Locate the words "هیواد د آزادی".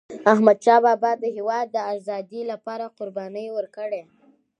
1.35-2.41